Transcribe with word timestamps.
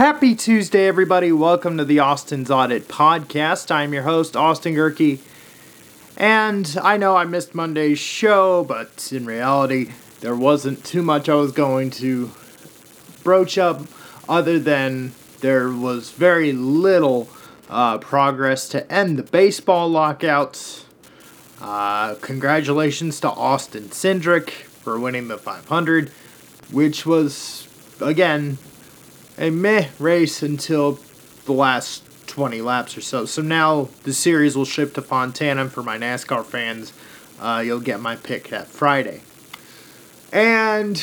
Happy 0.00 0.34
Tuesday, 0.34 0.88
everybody. 0.88 1.30
Welcome 1.30 1.78
to 1.78 1.84
the 1.84 2.00
Austin's 2.00 2.50
Audit 2.50 2.88
Podcast. 2.88 3.70
I'm 3.70 3.94
your 3.94 4.02
host, 4.02 4.36
Austin 4.36 4.74
Gehrke. 4.74 5.20
And 6.16 6.76
I 6.82 6.96
know 6.96 7.16
I 7.16 7.22
missed 7.22 7.54
Monday's 7.54 8.00
show, 8.00 8.64
but 8.64 9.12
in 9.12 9.24
reality, 9.24 9.92
there 10.18 10.34
wasn't 10.34 10.84
too 10.84 11.00
much 11.00 11.28
I 11.28 11.36
was 11.36 11.52
going 11.52 11.90
to 11.92 12.32
broach 13.22 13.56
up 13.56 13.82
other 14.28 14.58
than 14.58 15.12
there 15.38 15.70
was 15.70 16.10
very 16.10 16.50
little 16.50 17.28
uh, 17.70 17.98
progress 17.98 18.68
to 18.70 18.92
end 18.92 19.16
the 19.16 19.22
baseball 19.22 19.88
lockouts. 19.88 20.86
Uh, 21.60 22.16
congratulations 22.16 23.20
to 23.20 23.30
Austin 23.30 23.84
Cindric 23.84 24.50
for 24.50 24.98
winning 24.98 25.28
the 25.28 25.38
500, 25.38 26.08
which 26.72 27.06
was, 27.06 27.68
again, 28.00 28.58
a 29.38 29.50
meh 29.50 29.88
race 29.98 30.42
until 30.42 30.98
the 31.44 31.52
last 31.52 32.02
20 32.26 32.60
laps 32.60 32.96
or 32.96 33.00
so. 33.00 33.26
So 33.26 33.42
now 33.42 33.88
the 34.02 34.12
series 34.12 34.56
will 34.56 34.64
shift 34.64 34.94
to 34.96 35.02
Fontana. 35.02 35.68
For 35.68 35.82
my 35.82 35.98
NASCAR 35.98 36.44
fans, 36.44 36.92
uh, 37.40 37.62
you'll 37.64 37.80
get 37.80 38.00
my 38.00 38.16
pick 38.16 38.48
that 38.48 38.66
Friday. 38.66 39.22
And 40.32 40.96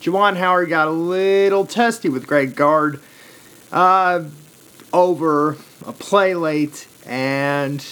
Juwan 0.00 0.36
Howard 0.36 0.68
got 0.68 0.88
a 0.88 0.92
little 0.92 1.64
testy 1.66 2.08
with 2.08 2.26
Greg 2.26 2.54
Gard 2.54 3.00
uh, 3.72 4.24
over 4.92 5.56
a 5.86 5.92
play 5.92 6.34
late, 6.34 6.86
and 7.06 7.82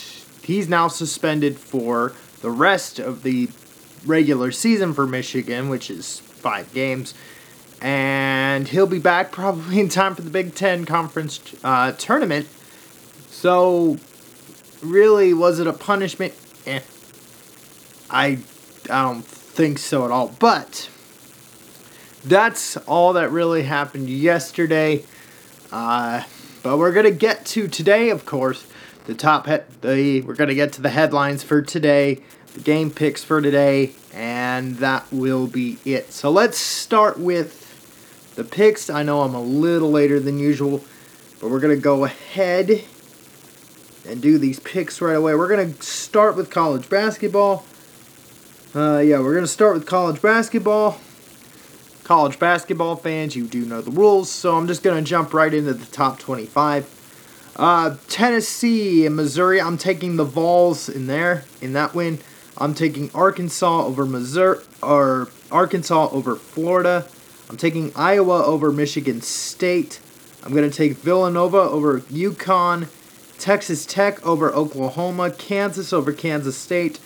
he's 0.42 0.68
now 0.68 0.88
suspended 0.88 1.58
for 1.58 2.12
the 2.42 2.50
rest 2.50 2.98
of 2.98 3.22
the 3.22 3.48
regular 4.04 4.52
season 4.52 4.92
for 4.92 5.06
Michigan, 5.06 5.70
which 5.70 5.90
is 5.90 6.20
five 6.20 6.72
games 6.74 7.14
and 7.80 8.68
he'll 8.68 8.86
be 8.86 8.98
back 8.98 9.32
probably 9.32 9.80
in 9.80 9.88
time 9.88 10.14
for 10.14 10.22
the 10.22 10.30
Big 10.30 10.54
Ten 10.54 10.84
Conference 10.84 11.40
uh, 11.62 11.92
tournament. 11.92 12.48
So, 13.30 13.98
really, 14.82 15.34
was 15.34 15.58
it 15.58 15.66
a 15.66 15.72
punishment? 15.72 16.34
Eh. 16.66 16.80
I, 18.10 18.38
I 18.90 19.02
don't 19.02 19.24
think 19.24 19.78
so 19.78 20.04
at 20.04 20.10
all. 20.10 20.28
But 20.38 20.88
that's 22.24 22.76
all 22.78 23.12
that 23.14 23.30
really 23.30 23.64
happened 23.64 24.08
yesterday. 24.08 25.04
Uh, 25.70 26.22
but 26.62 26.78
we're 26.78 26.92
gonna 26.92 27.10
get 27.10 27.44
to 27.46 27.68
today, 27.68 28.10
of 28.10 28.24
course. 28.24 28.66
The 29.06 29.14
top 29.14 29.46
head, 29.46 29.66
the 29.82 30.22
we're 30.22 30.34
gonna 30.34 30.54
get 30.54 30.72
to 30.74 30.82
the 30.82 30.90
headlines 30.90 31.42
for 31.42 31.60
today, 31.60 32.22
the 32.54 32.60
game 32.60 32.90
picks 32.90 33.22
for 33.22 33.42
today, 33.42 33.92
and 34.14 34.76
that 34.76 35.12
will 35.12 35.46
be 35.46 35.78
it. 35.84 36.12
So 36.12 36.30
let's 36.30 36.56
start 36.56 37.18
with 37.18 37.63
the 38.34 38.44
picks. 38.44 38.90
I 38.90 39.02
know 39.02 39.22
I'm 39.22 39.34
a 39.34 39.42
little 39.42 39.90
later 39.90 40.20
than 40.20 40.38
usual, 40.38 40.82
but 41.40 41.50
we're 41.50 41.60
going 41.60 41.76
to 41.76 41.82
go 41.82 42.04
ahead 42.04 42.84
and 44.06 44.20
do 44.20 44.38
these 44.38 44.60
picks 44.60 45.00
right 45.00 45.16
away. 45.16 45.34
We're 45.34 45.48
going 45.48 45.74
to 45.74 45.82
start 45.82 46.36
with 46.36 46.50
college 46.50 46.88
basketball. 46.88 47.64
Uh, 48.74 48.98
yeah, 48.98 49.20
we're 49.20 49.32
going 49.32 49.44
to 49.44 49.48
start 49.48 49.74
with 49.74 49.86
college 49.86 50.20
basketball. 50.20 50.98
College 52.02 52.38
basketball 52.38 52.96
fans, 52.96 53.34
you 53.34 53.46
do 53.46 53.64
know 53.64 53.80
the 53.80 53.90
rules, 53.90 54.30
so 54.30 54.56
I'm 54.56 54.66
just 54.66 54.82
going 54.82 55.02
to 55.02 55.08
jump 55.08 55.32
right 55.32 55.52
into 55.52 55.72
the 55.72 55.86
top 55.86 56.18
25. 56.18 57.54
Uh, 57.56 57.96
Tennessee 58.08 59.06
and 59.06 59.16
Missouri, 59.16 59.60
I'm 59.60 59.78
taking 59.78 60.16
the 60.16 60.24
Vols 60.24 60.88
in 60.88 61.06
there, 61.06 61.44
in 61.62 61.72
that 61.74 61.94
win. 61.94 62.18
I'm 62.58 62.74
taking 62.74 63.10
Arkansas 63.14 63.86
over 63.86 64.04
Missouri, 64.04 64.58
or 64.82 65.28
Arkansas 65.50 66.10
over 66.10 66.36
Florida. 66.36 67.06
I'm 67.48 67.56
taking 67.56 67.92
Iowa 67.94 68.44
over 68.44 68.72
Michigan 68.72 69.20
State. 69.20 70.00
I'm 70.42 70.52
going 70.52 70.68
to 70.68 70.76
take 70.76 70.92
Villanova 70.98 71.58
over 71.58 72.00
UConn, 72.00 72.88
Texas 73.38 73.84
Tech 73.84 74.24
over 74.26 74.52
Oklahoma, 74.52 75.30
Kansas 75.30 75.92
over 75.92 76.12
Kansas 76.12 76.56
State, 76.56 76.98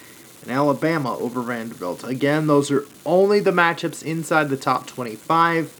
and 0.42 0.50
Alabama 0.50 1.16
over 1.18 1.42
Vanderbilt. 1.42 2.04
Again, 2.04 2.46
those 2.46 2.70
are 2.70 2.84
only 3.04 3.40
the 3.40 3.50
matchups 3.50 4.02
inside 4.02 4.48
the 4.48 4.56
top 4.56 4.86
25. 4.86 5.74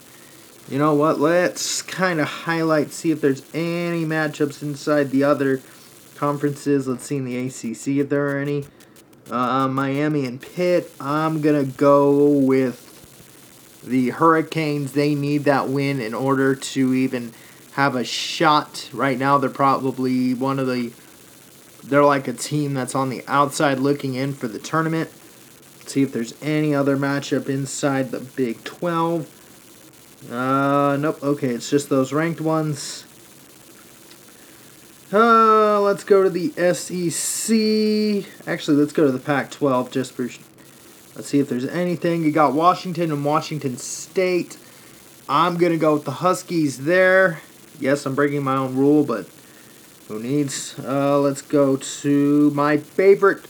You 0.69 0.77
know 0.77 0.93
what? 0.93 1.19
Let's 1.19 1.81
kind 1.81 2.19
of 2.19 2.27
highlight, 2.27 2.91
see 2.91 3.11
if 3.11 3.21
there's 3.21 3.43
any 3.53 4.05
matchups 4.05 4.61
inside 4.61 5.11
the 5.11 5.23
other 5.23 5.61
conferences. 6.15 6.87
Let's 6.87 7.05
see 7.05 7.17
in 7.17 7.25
the 7.25 7.37
ACC 7.37 7.99
if 7.99 8.09
there 8.09 8.29
are 8.29 8.39
any. 8.39 8.65
Uh, 9.31 9.67
Miami 9.67 10.25
and 10.25 10.41
Pitt. 10.41 10.91
I'm 10.99 11.41
going 11.41 11.65
to 11.65 11.71
go 11.77 12.27
with 12.27 12.88
the 13.83 14.09
Hurricanes, 14.09 14.93
they 14.93 15.15
need 15.15 15.45
that 15.45 15.69
win 15.69 15.99
in 15.99 16.13
order 16.13 16.55
to 16.55 16.93
even 16.93 17.33
have 17.73 17.95
a 17.95 18.03
shot. 18.03 18.89
Right 18.93 19.17
now, 19.17 19.37
they're 19.37 19.49
probably 19.49 20.33
one 20.33 20.59
of 20.59 20.67
the. 20.67 20.91
They're 21.83 22.03
like 22.03 22.27
a 22.27 22.33
team 22.33 22.73
that's 22.73 22.93
on 22.93 23.09
the 23.09 23.23
outside 23.27 23.79
looking 23.79 24.15
in 24.15 24.33
for 24.33 24.47
the 24.47 24.59
tournament. 24.59 25.09
Let's 25.77 25.93
see 25.93 26.01
if 26.03 26.11
there's 26.11 26.33
any 26.41 26.75
other 26.75 26.97
matchup 26.97 27.47
inside 27.47 28.11
the 28.11 28.19
Big 28.19 28.63
12. 28.65 30.29
Uh, 30.29 30.97
nope. 30.99 31.23
Okay, 31.23 31.47
it's 31.47 31.69
just 31.69 31.89
those 31.89 32.11
ranked 32.11 32.41
ones. 32.41 33.05
Uh, 35.11 35.79
let's 35.81 36.03
go 36.03 36.21
to 36.21 36.29
the 36.29 36.49
SEC. 36.73 38.47
Actually, 38.47 38.77
let's 38.77 38.93
go 38.93 39.05
to 39.05 39.11
the 39.11 39.17
Pac 39.19 39.49
12 39.49 39.89
just 39.89 40.11
for 40.11 40.29
Let's 41.19 41.27
see 41.27 41.39
if 41.39 41.49
there's 41.49 41.65
anything. 41.65 42.23
You 42.23 42.31
got 42.31 42.53
Washington 42.53 43.11
and 43.11 43.25
Washington 43.25 43.75
State. 43.75 44.57
I'm 45.27 45.57
going 45.57 45.73
to 45.73 45.77
go 45.77 45.95
with 45.95 46.05
the 46.05 46.11
Huskies 46.11 46.85
there. 46.85 47.41
Yes, 47.77 48.05
I'm 48.05 48.15
breaking 48.15 48.41
my 48.41 48.55
own 48.55 48.77
rule, 48.77 49.03
but 49.03 49.27
who 50.07 50.23
needs? 50.23 50.79
Uh, 50.79 51.19
let's 51.19 51.41
go 51.41 51.75
to 51.75 52.51
my 52.51 52.77
favorite 52.77 53.45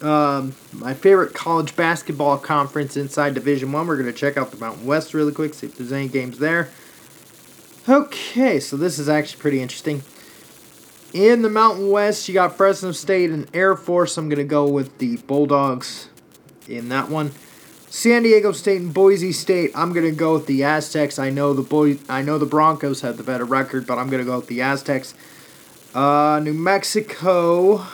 um, 0.00 0.54
my 0.72 0.94
favorite 0.94 1.34
college 1.34 1.76
basketball 1.76 2.38
conference 2.38 2.96
inside 2.96 3.34
Division 3.34 3.72
One. 3.72 3.86
We're 3.86 3.98
going 3.98 4.10
to 4.10 4.18
check 4.18 4.38
out 4.38 4.50
the 4.50 4.56
Mountain 4.56 4.86
West 4.86 5.12
really 5.12 5.34
quick, 5.34 5.52
see 5.52 5.66
if 5.66 5.76
there's 5.76 5.92
any 5.92 6.08
games 6.08 6.38
there. 6.38 6.70
Okay, 7.86 8.58
so 8.58 8.78
this 8.78 8.98
is 8.98 9.06
actually 9.06 9.42
pretty 9.42 9.60
interesting. 9.60 10.02
In 11.12 11.42
the 11.42 11.50
Mountain 11.50 11.90
West, 11.90 12.26
you 12.26 12.32
got 12.32 12.56
Fresno 12.56 12.92
State 12.92 13.28
and 13.28 13.54
Air 13.54 13.76
Force. 13.76 14.16
I'm 14.16 14.30
going 14.30 14.38
to 14.38 14.44
go 14.44 14.66
with 14.66 14.96
the 14.96 15.18
Bulldogs 15.18 16.08
in 16.70 16.88
that 16.90 17.08
one. 17.08 17.32
San 17.88 18.22
Diego 18.22 18.52
State 18.52 18.80
and 18.80 18.94
Boise 18.94 19.32
State. 19.32 19.72
I'm 19.74 19.92
gonna 19.92 20.12
go 20.12 20.34
with 20.34 20.46
the 20.46 20.62
Aztecs. 20.62 21.18
I 21.18 21.30
know 21.30 21.52
the 21.52 21.62
boy. 21.62 21.98
I 22.08 22.22
know 22.22 22.38
the 22.38 22.46
Broncos 22.46 23.00
have 23.00 23.16
the 23.16 23.24
better 23.24 23.44
record, 23.44 23.86
but 23.86 23.98
I'm 23.98 24.08
gonna 24.08 24.24
go 24.24 24.36
with 24.36 24.46
the 24.46 24.62
Aztecs. 24.62 25.12
Uh, 25.92 26.40
New 26.42 26.54
Mexico. 26.54 27.84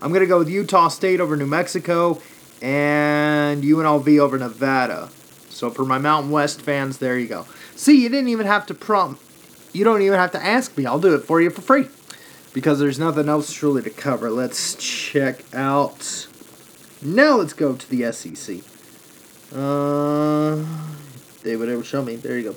I'm 0.00 0.12
gonna 0.12 0.26
go 0.26 0.38
with 0.38 0.48
Utah 0.48 0.88
State 0.88 1.20
over 1.20 1.36
New 1.36 1.46
Mexico, 1.46 2.22
and 2.62 3.64
UNLV 3.64 4.20
over 4.20 4.38
Nevada. 4.38 5.10
So 5.48 5.68
for 5.68 5.84
my 5.84 5.98
Mountain 5.98 6.30
West 6.30 6.62
fans, 6.62 6.98
there 6.98 7.18
you 7.18 7.26
go. 7.26 7.46
See, 7.74 8.00
you 8.00 8.08
didn't 8.08 8.28
even 8.28 8.46
have 8.46 8.66
to 8.66 8.74
prompt. 8.74 9.20
You 9.72 9.84
don't 9.84 10.02
even 10.02 10.18
have 10.18 10.30
to 10.32 10.44
ask 10.44 10.76
me. 10.78 10.86
I'll 10.86 11.00
do 11.00 11.14
it 11.14 11.24
for 11.24 11.40
you 11.40 11.50
for 11.50 11.60
free, 11.60 11.88
because 12.54 12.78
there's 12.78 13.00
nothing 13.00 13.28
else 13.28 13.52
truly 13.52 13.82
to 13.82 13.90
cover. 13.90 14.30
Let's 14.30 14.74
check 14.76 15.44
out. 15.52 16.28
Now 17.02 17.36
let's 17.36 17.54
go 17.54 17.74
to 17.74 17.90
the 17.90 18.12
SEC. 18.12 18.58
Uh, 19.54 20.64
they 21.42 21.56
would 21.56 21.68
ever 21.68 21.82
show 21.82 22.02
me. 22.02 22.16
There 22.16 22.38
you 22.38 22.50
go. 22.50 22.56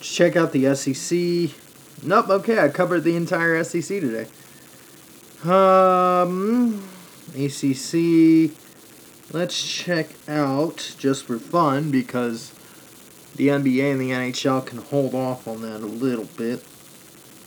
Check 0.00 0.36
out 0.36 0.52
the 0.52 0.74
SEC. 0.74 1.56
Nope. 2.02 2.28
Okay, 2.28 2.58
I 2.58 2.68
covered 2.68 3.04
the 3.04 3.16
entire 3.16 3.62
SEC 3.62 4.00
today. 4.00 4.26
Um, 5.44 6.82
ACC. 7.34 8.50
Let's 9.32 9.62
check 9.62 10.08
out 10.28 10.94
just 10.98 11.24
for 11.24 11.38
fun 11.38 11.90
because 11.90 12.52
the 13.36 13.48
NBA 13.48 13.92
and 13.92 14.00
the 14.00 14.10
NHL 14.10 14.66
can 14.66 14.78
hold 14.78 15.14
off 15.14 15.48
on 15.48 15.62
that 15.62 15.80
a 15.80 15.86
little 15.86 16.28
bit. 16.36 16.64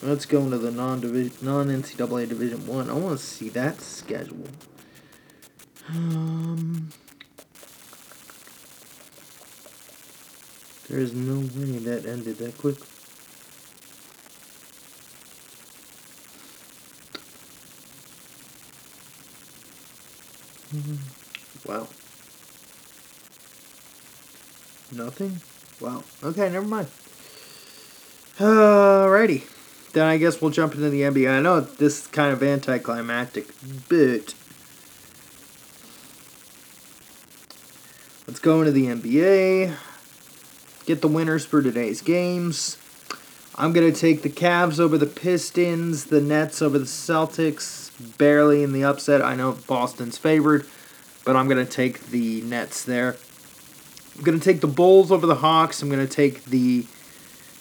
Let's 0.02 0.26
go 0.26 0.42
into 0.42 0.58
the 0.58 0.72
non 0.72 1.02
non 1.42 1.68
NCAA 1.68 2.30
Division 2.30 2.66
One. 2.66 2.90
I. 2.90 2.94
I 2.94 2.98
want 2.98 3.20
to 3.20 3.26
see 3.26 3.50
that 3.50 3.82
schedule. 3.82 4.48
Um, 5.88 6.90
there's 10.90 11.14
no 11.14 11.38
way 11.60 11.78
that 11.80 12.06
ended 12.06 12.38
that 12.40 12.58
quick. 12.58 12.78
Wow. 21.66 21.88
Nothing? 24.92 25.40
Wow. 25.80 26.04
Okay, 26.24 26.50
never 26.50 26.66
mind. 26.66 26.88
Alrighty. 28.38 29.44
Then 29.94 30.08
I 30.08 30.18
guess 30.18 30.42
we'll 30.42 30.52
jump 30.52 30.76
into 30.76 30.90
the 30.90 31.02
NBA. 31.02 31.30
I 31.32 31.42
know 31.42 31.62
this 31.62 32.02
is 32.02 32.08
kind 32.08 32.34
of 32.34 32.44
anticlimactic, 32.44 33.48
but 33.88 34.34
Let's 38.28 38.40
go 38.40 38.60
into 38.60 38.72
the 38.72 38.88
NBA. 38.88 39.76
Get 40.88 41.02
the 41.02 41.08
winners 41.08 41.46
for 41.46 41.62
today's 41.62 42.02
games. 42.02 42.80
I'm 43.56 43.72
going 43.72 43.94
to 43.94 43.98
take 43.98 44.24
the 44.24 44.32
Cavs 44.32 44.80
over 44.80 44.98
the 44.98 45.06
Pistons, 45.06 46.06
the 46.06 46.22
Nets 46.22 46.60
over 46.60 46.80
the 46.80 46.86
Celtics, 46.86 47.92
barely 48.18 48.64
in 48.64 48.74
the 48.74 48.84
upset. 48.84 49.22
I 49.22 49.36
know 49.36 49.52
Boston's 49.68 50.18
favored, 50.18 50.66
but 51.24 51.36
I'm 51.36 51.48
going 51.48 51.64
to 51.64 51.72
take 51.72 52.08
the 52.08 52.42
Nets 52.42 52.84
there. 52.84 53.16
I'm 54.18 54.24
going 54.24 54.40
to 54.40 54.44
take 54.44 54.62
the 54.62 54.68
Bulls 54.68 55.12
over 55.12 55.28
the 55.28 55.36
Hawks. 55.36 55.84
I'm 55.84 55.90
going 55.90 56.06
to 56.06 56.12
take 56.12 56.46
the 56.46 56.88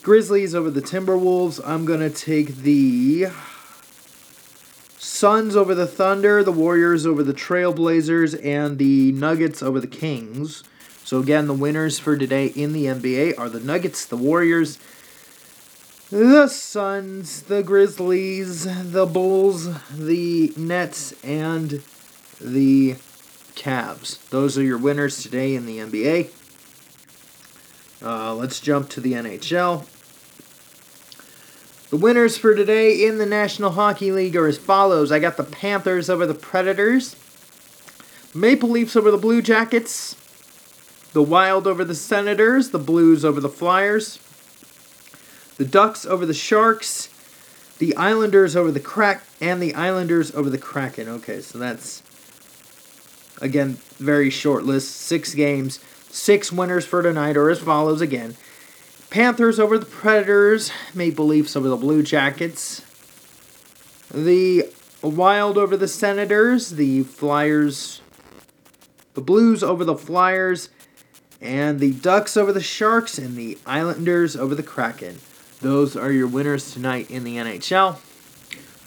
Grizzlies 0.02 0.54
over 0.54 0.70
the 0.70 0.80
Timberwolves. 0.80 1.60
I'm 1.62 1.84
going 1.84 2.00
to 2.00 2.08
take 2.08 2.56
the 2.56 3.26
Suns 5.04 5.54
over 5.54 5.74
the 5.74 5.86
Thunder, 5.86 6.42
the 6.42 6.50
Warriors 6.50 7.04
over 7.04 7.22
the 7.22 7.34
Trailblazers, 7.34 8.42
and 8.42 8.78
the 8.78 9.12
Nuggets 9.12 9.62
over 9.62 9.78
the 9.78 9.86
Kings. 9.86 10.64
So, 11.04 11.20
again, 11.20 11.46
the 11.46 11.52
winners 11.52 11.98
for 11.98 12.16
today 12.16 12.46
in 12.46 12.72
the 12.72 12.86
NBA 12.86 13.38
are 13.38 13.50
the 13.50 13.60
Nuggets, 13.60 14.06
the 14.06 14.16
Warriors, 14.16 14.78
the 16.10 16.48
Suns, 16.48 17.42
the 17.42 17.62
Grizzlies, 17.62 18.64
the 18.92 19.04
Bulls, 19.04 19.68
the 19.90 20.54
Nets, 20.56 21.12
and 21.22 21.82
the 22.40 22.94
Cavs. 23.56 24.26
Those 24.30 24.56
are 24.56 24.62
your 24.62 24.78
winners 24.78 25.22
today 25.22 25.54
in 25.54 25.66
the 25.66 25.80
NBA. 25.80 26.30
Uh, 28.02 28.34
let's 28.34 28.58
jump 28.58 28.88
to 28.88 29.02
the 29.02 29.12
NHL. 29.12 29.86
The 31.94 32.00
winners 32.00 32.36
for 32.36 32.56
today 32.56 33.06
in 33.06 33.18
the 33.18 33.24
National 33.24 33.70
Hockey 33.70 34.10
League 34.10 34.34
are 34.34 34.48
as 34.48 34.58
follows. 34.58 35.12
I 35.12 35.20
got 35.20 35.36
the 35.36 35.44
Panthers 35.44 36.10
over 36.10 36.26
the 36.26 36.34
Predators, 36.34 37.14
Maple 38.34 38.68
Leafs 38.68 38.96
over 38.96 39.12
the 39.12 39.16
Blue 39.16 39.40
Jackets, 39.40 40.16
the 41.12 41.22
Wild 41.22 41.68
over 41.68 41.84
the 41.84 41.94
Senators, 41.94 42.70
the 42.70 42.80
Blues 42.80 43.24
over 43.24 43.40
the 43.40 43.48
Flyers, 43.48 44.18
the 45.56 45.64
Ducks 45.64 46.04
over 46.04 46.26
the 46.26 46.34
Sharks, 46.34 47.10
the 47.78 47.94
Islanders 47.94 48.56
over 48.56 48.72
the 48.72 48.80
Crack, 48.80 49.22
and 49.40 49.62
the 49.62 49.72
Islanders 49.76 50.34
over 50.34 50.50
the 50.50 50.58
Kraken. 50.58 51.08
Okay, 51.08 51.40
so 51.40 51.60
that's 51.60 52.02
again 53.40 53.78
very 53.98 54.30
short 54.30 54.64
list. 54.64 54.96
Six 54.96 55.32
games, 55.32 55.78
six 56.10 56.50
winners 56.50 56.84
for 56.84 57.04
tonight 57.04 57.36
are 57.36 57.50
as 57.50 57.60
follows 57.60 58.00
again. 58.00 58.34
Panthers 59.14 59.60
over 59.60 59.78
the 59.78 59.86
Predators, 59.86 60.72
Maple 60.92 61.24
Leafs 61.24 61.54
over 61.54 61.68
the 61.68 61.76
Blue 61.76 62.02
Jackets, 62.02 62.82
the 64.12 64.68
Wild 65.02 65.56
over 65.56 65.76
the 65.76 65.86
Senators, 65.86 66.70
the 66.70 67.04
Flyers, 67.04 68.00
the 69.14 69.20
Blues 69.20 69.62
over 69.62 69.84
the 69.84 69.94
Flyers, 69.94 70.68
and 71.40 71.78
the 71.78 71.92
Ducks 71.92 72.36
over 72.36 72.52
the 72.52 72.60
Sharks, 72.60 73.16
and 73.16 73.36
the 73.36 73.56
Islanders 73.64 74.34
over 74.34 74.56
the 74.56 74.64
Kraken. 74.64 75.20
Those 75.60 75.94
are 75.94 76.10
your 76.10 76.26
winners 76.26 76.72
tonight 76.72 77.08
in 77.08 77.22
the 77.22 77.36
NHL. 77.36 77.98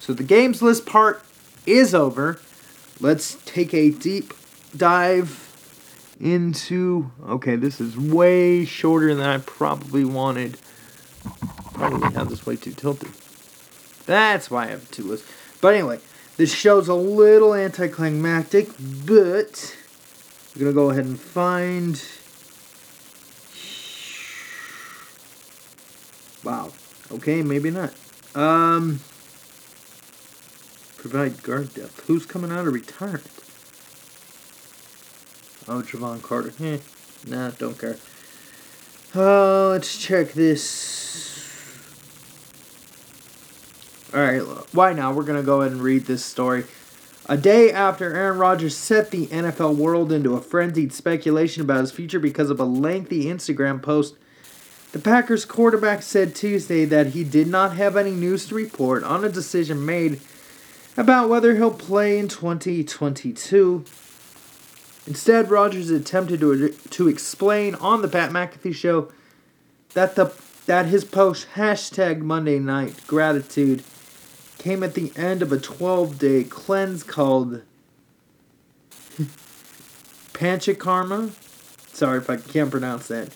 So 0.01 0.11
the 0.11 0.23
games 0.23 0.61
list 0.61 0.85
part 0.85 1.23
is 1.65 1.95
over. 1.95 2.37
Let's 2.99 3.37
take 3.45 3.73
a 3.73 3.91
deep 3.91 4.33
dive 4.75 5.46
into. 6.19 7.11
Okay, 7.27 7.55
this 7.55 7.79
is 7.79 7.97
way 7.97 8.65
shorter 8.65 9.13
than 9.13 9.25
I 9.25 9.39
probably 9.39 10.05
wanted. 10.05 10.57
Probably 11.73 12.13
have 12.13 12.29
this 12.29 12.45
way 12.45 12.55
too 12.55 12.73
tilted. 12.73 13.11
That's 14.05 14.49
why 14.49 14.65
I 14.65 14.67
have 14.67 14.89
two 14.91 15.03
lists. 15.03 15.29
But 15.61 15.73
anyway, 15.73 15.99
this 16.37 16.53
show's 16.53 16.87
a 16.87 16.93
little 16.93 17.53
anticlimactic, 17.53 18.69
but 19.05 19.75
I'm 20.55 20.61
gonna 20.61 20.73
go 20.73 20.89
ahead 20.89 21.05
and 21.05 21.19
find. 21.19 22.01
Wow. 26.43 26.71
Okay, 27.11 27.41
maybe 27.41 27.69
not. 27.71 27.93
Um. 28.35 28.99
Provide 30.97 31.43
guard 31.43 31.73
depth. 31.73 32.05
Who's 32.07 32.25
coming 32.25 32.51
out 32.51 32.67
of 32.67 32.73
retirement? 32.73 33.46
Oh, 35.69 35.81
Jevon 35.81 36.21
Carter. 36.21 36.53
Eh, 36.61 36.77
nah, 37.27 37.51
don't 37.51 37.77
care. 37.77 37.97
Uh, 39.13 39.69
let's 39.69 39.97
check 39.97 40.31
this. 40.33 41.43
Alright, 44.13 44.41
why 44.73 44.93
now? 44.93 45.11
We're 45.11 45.23
going 45.23 45.39
to 45.39 45.45
go 45.45 45.61
ahead 45.61 45.73
and 45.73 45.81
read 45.81 46.05
this 46.05 46.23
story. 46.23 46.63
A 47.25 47.35
day 47.35 47.71
after 47.71 48.15
Aaron 48.15 48.37
Rodgers 48.37 48.77
set 48.77 49.11
the 49.11 49.27
NFL 49.27 49.75
world 49.75 50.13
into 50.13 50.35
a 50.35 50.41
frenzied 50.41 50.93
speculation 50.93 51.61
about 51.61 51.81
his 51.81 51.91
future 51.91 52.19
because 52.19 52.49
of 52.49 52.59
a 52.61 52.63
lengthy 52.63 53.25
Instagram 53.25 53.81
post, 53.81 54.15
the 54.93 54.99
Packers 54.99 55.43
quarterback 55.43 56.01
said 56.01 56.33
Tuesday 56.33 56.85
that 56.85 57.07
he 57.07 57.25
did 57.25 57.47
not 57.47 57.75
have 57.75 57.97
any 57.97 58.11
news 58.11 58.45
to 58.47 58.55
report 58.55 59.03
on 59.03 59.25
a 59.25 59.29
decision 59.29 59.85
made 59.85 60.21
about 60.95 61.27
whether 61.27 61.55
he'll 61.55 61.69
play 61.69 62.17
in 62.17 62.29
2022. 62.29 63.83
Instead, 65.07 65.49
Rodgers 65.49 65.89
attempted 65.89 66.41
to, 66.41 66.69
to 66.69 67.07
explain 67.07 67.75
on 67.75 68.01
the 68.01 68.09
Pat 68.09 68.29
McAfee 68.31 68.75
show 68.75 69.11
that 69.93 70.15
the 70.15 70.33
that 70.65 70.87
his 70.87 71.05
post 71.05 71.47
hashtag 71.55 72.19
Monday 72.19 72.59
Night 72.59 73.07
Gratitude 73.07 73.83
came 74.57 74.83
at 74.83 74.95
the 74.95 75.13
end 75.15 75.41
of 75.41 75.53
a 75.53 75.57
12 75.57 76.19
day 76.19 76.43
cleanse 76.43 77.03
called 77.03 77.61
Panchakarma. 80.33 81.31
Sorry 81.93 82.17
if 82.17 82.29
I 82.29 82.35
can't 82.35 82.69
pronounce 82.69 83.07
that. 83.07 83.29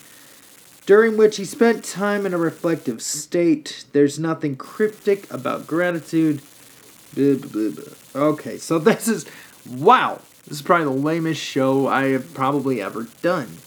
During 0.85 1.15
which 1.15 1.37
he 1.37 1.45
spent 1.45 1.85
time 1.85 2.25
in 2.25 2.33
a 2.33 2.37
reflective 2.37 3.01
state. 3.01 3.85
There's 3.93 4.19
nothing 4.19 4.57
cryptic 4.57 5.31
about 5.31 5.67
gratitude. 5.67 6.41
Okay, 7.17 8.57
so 8.57 8.77
this 8.77 9.07
is. 9.07 9.25
Wow! 9.69 10.19
This 10.47 10.57
is 10.57 10.61
probably 10.61 10.85
the 10.85 11.01
lamest 11.01 11.41
show 11.41 11.87
I 11.87 12.09
have 12.09 12.33
probably 12.33 12.81
ever 12.81 13.07
done. 13.21 13.57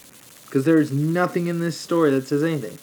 Because 0.44 0.65
there's 0.65 0.93
nothing 0.93 1.47
in 1.47 1.61
this 1.61 1.79
story 1.79 2.11
that 2.11 2.29
says 2.29 2.43
anything. 2.43 2.79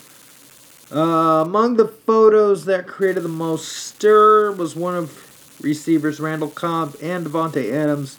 Uh, 0.93 1.43
among 1.45 1.77
the 1.77 1.87
photos 1.87 2.65
that 2.65 2.87
created 2.87 3.23
the 3.23 3.29
most 3.29 3.67
stir 3.69 4.51
was 4.51 4.75
one 4.75 4.95
of 4.95 5.61
receivers 5.63 6.19
Randall 6.19 6.49
Cobb 6.49 6.95
and 7.01 7.25
Davante 7.25 7.71
Adams 7.71 8.17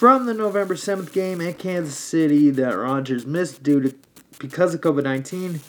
from 0.00 0.26
the 0.26 0.34
November 0.34 0.74
7th 0.74 1.12
game 1.12 1.40
at 1.40 1.58
Kansas 1.58 1.96
City 1.96 2.50
that 2.50 2.76
Rodgers 2.76 3.26
missed 3.26 3.62
due 3.62 3.80
to 3.80 3.94
because 4.38 4.74
of 4.74 4.80
COVID 4.80 5.04
19. 5.04 5.60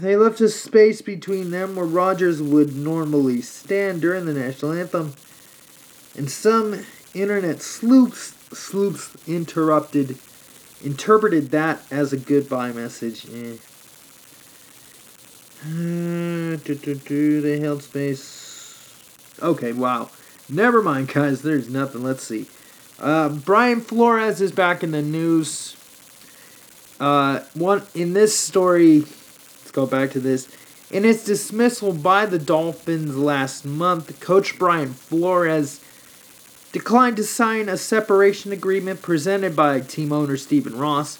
They 0.00 0.16
left 0.16 0.40
a 0.40 0.48
space 0.48 1.02
between 1.02 1.50
them 1.50 1.76
where 1.76 1.84
Rodgers 1.84 2.40
would 2.42 2.74
normally 2.74 3.40
stand 3.42 4.00
during 4.00 4.24
the 4.24 4.32
national 4.32 4.72
anthem, 4.72 5.14
and 6.16 6.30
some 6.30 6.84
internet 7.14 7.62
sleuths 7.62 8.34
sleuths 8.56 9.16
interrupted 9.26 10.18
interpreted 10.84 11.50
that 11.50 11.80
as 11.90 12.12
a 12.12 12.16
goodbye 12.16 12.72
message. 12.72 13.26
Eh. 13.32 13.56
Uh, 15.64 16.56
do, 16.56 16.74
do, 16.74 16.94
do, 16.94 17.40
they 17.40 17.60
held 17.60 17.82
space. 17.82 18.92
Okay, 19.40 19.72
wow. 19.72 20.10
Never 20.48 20.82
mind, 20.82 21.08
guys. 21.08 21.42
There's 21.42 21.68
nothing. 21.68 22.02
Let's 22.02 22.24
see. 22.24 22.46
Uh, 22.98 23.28
Brian 23.28 23.80
Flores 23.80 24.40
is 24.40 24.50
back 24.52 24.82
in 24.82 24.90
the 24.90 25.02
news. 25.02 25.76
Uh, 26.98 27.40
one 27.54 27.82
in 27.94 28.12
this 28.12 28.36
story. 28.36 29.00
Let's 29.00 29.70
go 29.70 29.86
back 29.86 30.10
to 30.12 30.20
this. 30.20 30.48
In 30.90 31.04
his 31.04 31.24
dismissal 31.24 31.92
by 31.92 32.26
the 32.26 32.38
Dolphins 32.38 33.16
last 33.16 33.64
month, 33.64 34.20
Coach 34.20 34.58
Brian 34.58 34.92
Flores 34.92 35.80
declined 36.72 37.16
to 37.18 37.24
sign 37.24 37.68
a 37.68 37.76
separation 37.76 38.50
agreement 38.50 39.02
presented 39.02 39.54
by 39.54 39.80
team 39.80 40.10
owner 40.12 40.36
Stephen 40.36 40.76
Ross. 40.76 41.18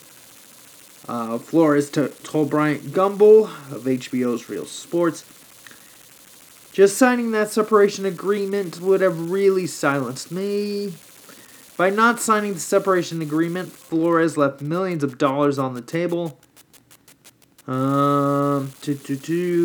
Uh, 1.06 1.36
Flores 1.38 1.90
t- 1.90 2.08
told 2.22 2.48
Bryant 2.50 2.84
Gumbel 2.92 3.44
of 3.72 3.82
HBO's 3.82 4.48
Real 4.48 4.66
Sports, 4.66 5.24
just 6.72 6.96
signing 6.96 7.32
that 7.32 7.50
separation 7.50 8.06
agreement 8.06 8.80
would 8.80 9.02
have 9.02 9.30
really 9.30 9.66
silenced 9.66 10.32
me. 10.32 10.94
By 11.76 11.90
not 11.90 12.20
signing 12.20 12.54
the 12.54 12.60
separation 12.60 13.20
agreement, 13.20 13.72
Flores 13.72 14.36
left 14.36 14.62
millions 14.62 15.04
of 15.04 15.18
dollars 15.18 15.58
on 15.58 15.74
the 15.74 15.82
table. 15.82 16.38
Um, 17.66 18.72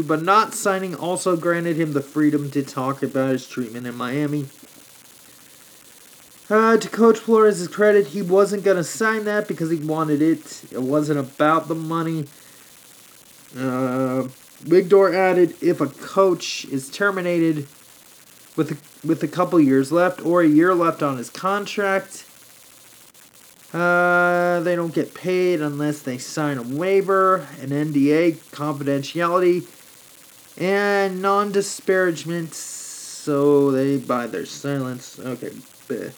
but 0.05 0.21
not 0.21 0.53
signing 0.53 0.95
also 0.95 1.37
granted 1.37 1.77
him 1.77 1.93
the 1.93 2.01
freedom 2.01 2.51
to 2.51 2.63
talk 2.63 3.01
about 3.01 3.31
his 3.31 3.47
treatment 3.47 3.87
in 3.87 3.95
Miami. 3.95 4.47
Uh, 6.49 6.77
to 6.77 6.87
Coach 6.87 7.19
Flores' 7.19 7.67
credit, 7.67 8.07
he 8.07 8.21
wasn't 8.21 8.63
going 8.63 8.77
to 8.77 8.83
sign 8.83 9.25
that 9.25 9.49
because 9.49 9.69
he 9.69 9.77
wanted 9.77 10.21
it. 10.21 10.63
It 10.71 10.81
wasn't 10.81 11.19
about 11.19 11.67
the 11.67 11.75
money. 11.75 12.25
Uh, 13.57 14.29
Big 14.67 14.87
Door 14.87 15.13
added 15.13 15.55
if 15.61 15.81
a 15.81 15.87
coach 15.87 16.63
is 16.65 16.89
terminated 16.89 17.67
with 18.55 18.71
a, 18.71 19.07
with 19.07 19.21
a 19.23 19.27
couple 19.27 19.59
years 19.59 19.91
left 19.91 20.25
or 20.25 20.41
a 20.41 20.47
year 20.47 20.73
left 20.73 21.03
on 21.03 21.17
his 21.17 21.29
contract, 21.29 22.23
Uh, 23.73 24.61
they 24.61 24.77
don't 24.77 24.93
get 24.93 25.13
paid 25.13 25.61
unless 25.61 25.99
they 26.01 26.17
sign 26.17 26.57
a 26.57 26.63
waiver, 26.63 27.45
an 27.61 27.69
NDA, 27.69 28.37
confidentiality, 28.51 29.67
and 30.57 31.21
non 31.21 31.51
disparagement. 31.51 32.53
So 32.53 33.69
they 33.71 33.97
buy 33.97 34.27
their 34.27 34.45
silence. 34.45 35.19
Okay, 35.19 35.51
bleh. 35.89 36.13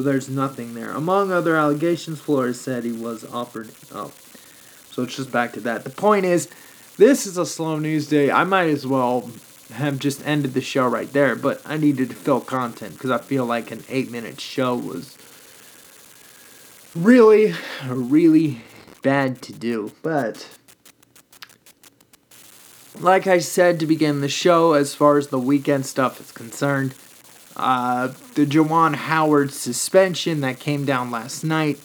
So 0.00 0.04
there's 0.04 0.30
nothing 0.30 0.72
there. 0.72 0.92
Among 0.92 1.30
other 1.30 1.56
allegations, 1.56 2.20
Flores 2.20 2.58
said 2.58 2.84
he 2.84 2.92
was 2.92 3.22
offered. 3.22 3.68
Oh, 3.92 4.12
so 4.90 5.02
it's 5.02 5.14
just 5.14 5.30
back 5.30 5.52
to 5.52 5.60
that. 5.60 5.84
The 5.84 5.90
point 5.90 6.24
is, 6.24 6.48
this 6.96 7.26
is 7.26 7.36
a 7.36 7.44
slow 7.44 7.78
news 7.78 8.08
day. 8.08 8.30
I 8.30 8.44
might 8.44 8.70
as 8.70 8.86
well 8.86 9.30
have 9.74 9.98
just 9.98 10.26
ended 10.26 10.54
the 10.54 10.62
show 10.62 10.86
right 10.86 11.12
there, 11.12 11.36
but 11.36 11.60
I 11.66 11.76
needed 11.76 12.08
to 12.08 12.14
fill 12.14 12.40
content 12.40 12.94
because 12.94 13.10
I 13.10 13.18
feel 13.18 13.44
like 13.44 13.70
an 13.70 13.84
eight 13.90 14.10
minute 14.10 14.40
show 14.40 14.74
was 14.74 15.18
really, 16.96 17.52
really 17.86 18.62
bad 19.02 19.42
to 19.42 19.52
do. 19.52 19.92
But, 20.02 20.48
like 22.98 23.26
I 23.26 23.38
said 23.38 23.78
to 23.80 23.86
begin 23.86 24.22
the 24.22 24.30
show, 24.30 24.72
as 24.72 24.94
far 24.94 25.18
as 25.18 25.28
the 25.28 25.38
weekend 25.38 25.84
stuff 25.84 26.20
is 26.20 26.32
concerned, 26.32 26.94
uh, 27.56 28.08
the 28.34 28.46
Juwan 28.46 28.94
Howard 28.94 29.52
suspension 29.52 30.40
that 30.40 30.60
came 30.60 30.84
down 30.84 31.10
last 31.10 31.44
night 31.44 31.80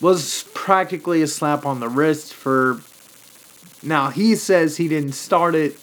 was 0.00 0.44
practically 0.52 1.22
a 1.22 1.26
slap 1.26 1.64
on 1.64 1.80
the 1.80 1.88
wrist 1.88 2.34
for. 2.34 2.80
Now, 3.82 4.10
he 4.10 4.36
says 4.36 4.76
he 4.76 4.86
didn't 4.88 5.12
start 5.12 5.54
it. 5.54 5.76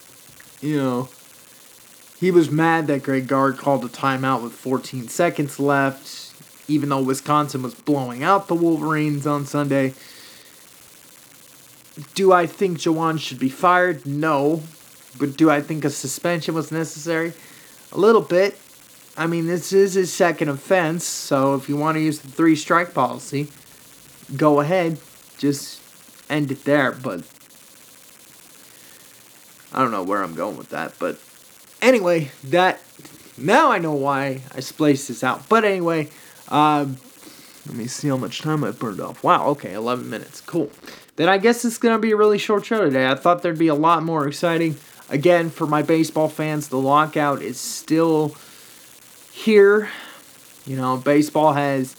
You 0.61 0.77
know, 0.77 1.09
he 2.19 2.31
was 2.31 2.51
mad 2.51 2.87
that 2.87 3.03
Greg 3.03 3.27
Gard 3.27 3.57
called 3.57 3.83
a 3.85 3.87
timeout 3.87 4.43
with 4.43 4.53
14 4.53 5.07
seconds 5.07 5.59
left, 5.59 6.33
even 6.67 6.89
though 6.89 7.01
Wisconsin 7.01 7.61
was 7.61 7.75
blowing 7.75 8.23
out 8.23 8.47
the 8.47 8.55
Wolverines 8.55 9.25
on 9.25 9.45
Sunday. 9.45 9.93
Do 12.15 12.31
I 12.31 12.45
think 12.45 12.77
Juwan 12.77 13.19
should 13.19 13.39
be 13.39 13.49
fired? 13.49 14.05
No. 14.05 14.63
But 15.17 15.37
do 15.37 15.49
I 15.49 15.61
think 15.61 15.83
a 15.83 15.89
suspension 15.89 16.53
was 16.53 16.71
necessary? 16.71 17.33
A 17.91 17.97
little 17.97 18.21
bit. 18.21 18.57
I 19.17 19.27
mean, 19.27 19.47
this 19.47 19.73
is 19.73 19.95
his 19.95 20.13
second 20.13 20.49
offense, 20.49 21.03
so 21.03 21.55
if 21.55 21.67
you 21.67 21.75
want 21.75 21.95
to 21.95 22.01
use 22.01 22.19
the 22.19 22.29
three 22.29 22.55
strike 22.55 22.93
policy, 22.93 23.49
go 24.37 24.61
ahead. 24.61 24.97
Just 25.37 25.81
end 26.29 26.51
it 26.51 26.63
there, 26.63 26.91
but 26.91 27.23
I 29.73 29.79
don't 29.79 29.91
know 29.91 30.03
where 30.03 30.23
I'm 30.23 30.35
going 30.35 30.57
with 30.57 30.69
that, 30.69 30.93
but 30.99 31.19
anyway, 31.81 32.31
that 32.45 32.81
now 33.37 33.71
I 33.71 33.79
know 33.79 33.93
why 33.93 34.41
I 34.53 34.59
spliced 34.59 35.07
this 35.07 35.23
out. 35.23 35.47
But 35.49 35.63
anyway, 35.63 36.09
um, 36.49 36.97
let 37.65 37.75
me 37.75 37.87
see 37.87 38.07
how 38.07 38.17
much 38.17 38.41
time 38.41 38.63
I 38.63 38.71
burned 38.71 38.99
off. 38.99 39.23
Wow, 39.23 39.47
okay, 39.49 39.73
11 39.73 40.09
minutes. 40.09 40.41
Cool. 40.41 40.71
Then 41.15 41.29
I 41.29 41.37
guess 41.37 41.65
it's 41.65 41.77
going 41.77 41.95
to 41.95 41.99
be 41.99 42.11
a 42.11 42.15
really 42.15 42.37
short 42.37 42.65
show 42.65 42.83
today. 42.83 43.07
I 43.07 43.15
thought 43.15 43.41
there'd 43.41 43.59
be 43.59 43.67
a 43.67 43.75
lot 43.75 44.03
more 44.03 44.27
exciting. 44.27 44.77
Again, 45.09 45.49
for 45.49 45.65
my 45.65 45.81
baseball 45.81 46.29
fans, 46.29 46.67
the 46.67 46.77
lockout 46.77 47.41
is 47.41 47.59
still 47.59 48.35
here. 49.31 49.89
You 50.65 50.75
know, 50.75 50.97
baseball 50.97 51.53
has 51.53 51.95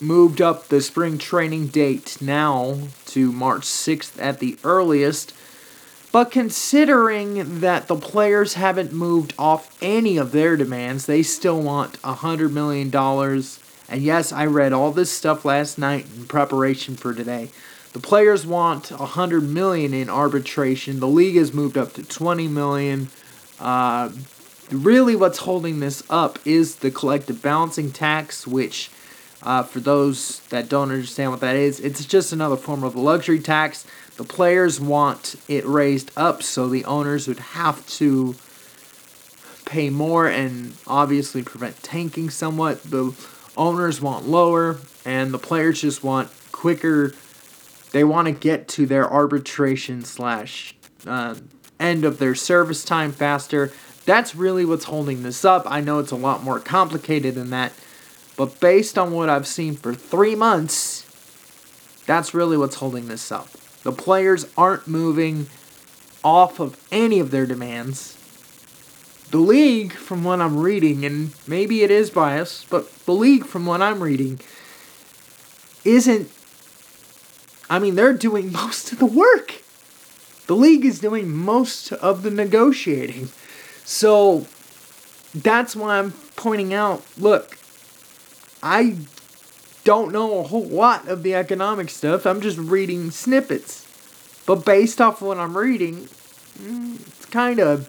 moved 0.00 0.40
up 0.40 0.68
the 0.68 0.80
spring 0.80 1.18
training 1.18 1.66
date 1.66 2.16
now 2.20 2.78
to 3.06 3.30
March 3.30 3.62
6th 3.62 4.20
at 4.20 4.38
the 4.38 4.58
earliest. 4.64 5.34
But 6.12 6.30
considering 6.30 7.60
that 7.60 7.86
the 7.86 7.96
players 7.96 8.54
haven't 8.54 8.92
moved 8.92 9.34
off 9.38 9.76
any 9.82 10.16
of 10.16 10.32
their 10.32 10.56
demands, 10.56 11.06
they 11.06 11.22
still 11.22 11.60
want 11.60 12.00
$100 12.02 12.50
million. 12.50 12.94
And 13.88 14.02
yes, 14.02 14.32
I 14.32 14.46
read 14.46 14.72
all 14.72 14.90
this 14.90 15.12
stuff 15.12 15.44
last 15.44 15.78
night 15.78 16.06
in 16.16 16.26
preparation 16.26 16.96
for 16.96 17.12
today. 17.12 17.50
The 17.92 18.00
players 18.00 18.46
want 18.46 18.90
100 18.92 19.42
million 19.42 19.92
in 19.92 20.08
arbitration. 20.08 21.00
The 21.00 21.08
league 21.08 21.36
has 21.36 21.52
moved 21.52 21.76
up 21.76 21.92
to 21.94 22.04
20 22.04 22.46
million. 22.46 23.08
Uh, 23.58 24.10
really, 24.70 25.16
what's 25.16 25.38
holding 25.38 25.80
this 25.80 26.02
up 26.08 26.38
is 26.44 26.76
the 26.76 26.92
collective 26.92 27.42
balancing 27.42 27.90
tax, 27.90 28.46
which, 28.46 28.90
uh, 29.42 29.64
for 29.64 29.80
those 29.80 30.40
that 30.50 30.68
don't 30.68 30.92
understand 30.92 31.32
what 31.32 31.40
that 31.40 31.56
is, 31.56 31.80
it's 31.80 32.04
just 32.04 32.32
another 32.32 32.56
form 32.56 32.84
of 32.84 32.94
a 32.94 33.00
luxury 33.00 33.40
tax. 33.40 33.84
The 34.16 34.24
players 34.24 34.80
want 34.80 35.34
it 35.48 35.66
raised 35.66 36.12
up 36.16 36.44
so 36.44 36.68
the 36.68 36.84
owners 36.84 37.26
would 37.26 37.40
have 37.40 37.84
to 37.98 38.36
pay 39.64 39.90
more 39.90 40.28
and 40.28 40.74
obviously 40.86 41.42
prevent 41.42 41.82
tanking 41.82 42.30
somewhat. 42.30 42.82
The 42.84 43.14
owners 43.56 44.00
want 44.00 44.28
lower, 44.28 44.78
and 45.04 45.32
the 45.32 45.38
players 45.38 45.80
just 45.80 46.04
want 46.04 46.30
quicker. 46.52 47.14
They 47.92 48.04
want 48.04 48.26
to 48.26 48.32
get 48.32 48.68
to 48.68 48.86
their 48.86 49.10
arbitration 49.10 50.04
slash 50.04 50.74
uh, 51.06 51.34
end 51.78 52.04
of 52.04 52.18
their 52.18 52.34
service 52.34 52.84
time 52.84 53.12
faster. 53.12 53.72
That's 54.04 54.34
really 54.34 54.64
what's 54.64 54.84
holding 54.84 55.22
this 55.22 55.44
up. 55.44 55.64
I 55.66 55.80
know 55.80 55.98
it's 55.98 56.12
a 56.12 56.16
lot 56.16 56.42
more 56.42 56.60
complicated 56.60 57.34
than 57.34 57.50
that, 57.50 57.72
but 58.36 58.60
based 58.60 58.98
on 58.98 59.12
what 59.12 59.28
I've 59.28 59.46
seen 59.46 59.74
for 59.74 59.94
three 59.94 60.34
months, 60.34 61.06
that's 62.06 62.34
really 62.34 62.56
what's 62.56 62.76
holding 62.76 63.08
this 63.08 63.30
up. 63.30 63.48
The 63.82 63.92
players 63.92 64.46
aren't 64.56 64.86
moving 64.86 65.48
off 66.22 66.60
of 66.60 66.78
any 66.90 67.18
of 67.18 67.30
their 67.30 67.46
demands. 67.46 68.16
The 69.30 69.38
league, 69.38 69.92
from 69.92 70.24
what 70.24 70.40
I'm 70.40 70.58
reading, 70.58 71.04
and 71.04 71.32
maybe 71.46 71.82
it 71.82 71.90
is 71.90 72.10
biased, 72.10 72.68
but 72.68 72.90
the 73.06 73.12
league, 73.12 73.44
from 73.46 73.64
what 73.64 73.80
I'm 73.80 74.02
reading, 74.02 74.40
isn't. 75.84 76.30
I 77.70 77.78
mean, 77.78 77.94
they're 77.94 78.12
doing 78.12 78.50
most 78.52 78.92
of 78.92 78.98
the 78.98 79.06
work. 79.06 79.62
The 80.48 80.56
league 80.56 80.84
is 80.84 80.98
doing 80.98 81.30
most 81.30 81.92
of 81.92 82.24
the 82.24 82.30
negotiating. 82.30 83.28
So 83.84 84.46
that's 85.32 85.76
why 85.76 85.98
I'm 85.98 86.10
pointing 86.34 86.74
out 86.74 87.04
look, 87.16 87.56
I 88.60 88.96
don't 89.84 90.12
know 90.12 90.40
a 90.40 90.42
whole 90.42 90.66
lot 90.66 91.06
of 91.06 91.22
the 91.22 91.36
economic 91.36 91.88
stuff. 91.90 92.26
I'm 92.26 92.40
just 92.40 92.58
reading 92.58 93.12
snippets. 93.12 93.86
But 94.46 94.64
based 94.64 95.00
off 95.00 95.22
what 95.22 95.38
I'm 95.38 95.56
reading, 95.56 96.08
mm, 96.58 97.00
it's 97.06 97.26
kind 97.26 97.60
of 97.60 97.88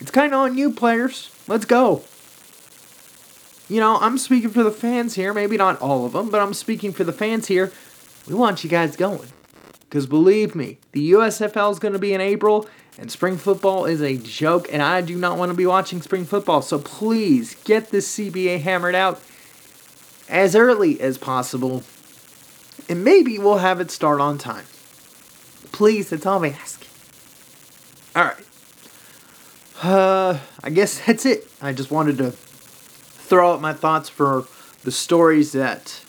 it's 0.00 0.10
kind 0.10 0.34
of 0.34 0.40
on 0.40 0.58
you 0.58 0.72
players. 0.72 1.30
Let's 1.46 1.64
go. 1.64 2.02
You 3.68 3.78
know, 3.78 3.98
I'm 4.00 4.18
speaking 4.18 4.50
for 4.50 4.64
the 4.64 4.72
fans 4.72 5.14
here, 5.14 5.32
maybe 5.32 5.56
not 5.56 5.80
all 5.80 6.04
of 6.04 6.12
them, 6.12 6.28
but 6.28 6.40
I'm 6.40 6.54
speaking 6.54 6.92
for 6.92 7.04
the 7.04 7.12
fans 7.12 7.46
here. 7.46 7.72
We 8.26 8.34
want 8.34 8.62
you 8.64 8.70
guys 8.70 8.96
going. 8.96 9.28
Cuz 9.90 10.06
believe 10.06 10.54
me, 10.54 10.78
the 10.92 11.12
USFL 11.12 11.72
is 11.72 11.78
going 11.78 11.94
to 11.94 11.98
be 11.98 12.14
in 12.14 12.20
April 12.20 12.68
and 12.98 13.10
spring 13.10 13.36
football 13.36 13.86
is 13.86 14.00
a 14.02 14.16
joke 14.16 14.68
and 14.72 14.82
I 14.82 15.00
do 15.00 15.16
not 15.16 15.38
want 15.38 15.50
to 15.50 15.56
be 15.56 15.66
watching 15.66 16.02
spring 16.02 16.24
football. 16.24 16.62
So 16.62 16.78
please 16.78 17.56
get 17.64 17.90
this 17.90 18.16
CBA 18.16 18.60
hammered 18.60 18.94
out 18.94 19.20
as 20.30 20.54
early 20.54 21.00
as 21.00 21.18
possible, 21.18 21.82
and 22.88 23.04
maybe 23.04 23.38
we'll 23.38 23.58
have 23.58 23.80
it 23.80 23.90
start 23.90 24.20
on 24.20 24.38
time. 24.38 24.64
Please, 25.72 26.10
that's 26.10 26.24
all 26.24 26.40
we 26.40 26.50
ask. 26.50 26.86
Alright. 28.16 28.46
Uh, 29.82 30.38
I 30.62 30.70
guess 30.70 31.00
that's 31.06 31.26
it. 31.26 31.48
I 31.60 31.72
just 31.72 31.90
wanted 31.90 32.18
to 32.18 32.30
throw 32.30 33.52
out 33.52 33.60
my 33.60 33.72
thoughts 33.72 34.08
for 34.08 34.46
the 34.84 34.92
stories 34.92 35.52
that 35.52 36.04